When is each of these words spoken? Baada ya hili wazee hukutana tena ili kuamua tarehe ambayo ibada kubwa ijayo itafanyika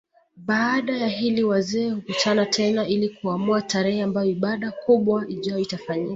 Baada 0.37 0.97
ya 0.97 1.07
hili 1.07 1.43
wazee 1.43 1.89
hukutana 1.89 2.45
tena 2.45 2.87
ili 2.87 3.09
kuamua 3.09 3.61
tarehe 3.61 4.01
ambayo 4.01 4.29
ibada 4.29 4.71
kubwa 4.71 5.27
ijayo 5.27 5.59
itafanyika 5.59 6.09